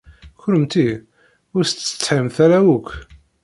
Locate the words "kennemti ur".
0.41-1.63